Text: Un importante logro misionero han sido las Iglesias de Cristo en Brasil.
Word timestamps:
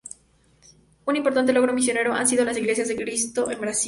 Un 1.05 1.15
importante 1.15 1.53
logro 1.53 1.73
misionero 1.73 2.13
han 2.13 2.25
sido 2.27 2.43
las 2.43 2.57
Iglesias 2.57 2.87
de 2.87 2.95
Cristo 2.95 3.51
en 3.51 3.61
Brasil. 3.61 3.79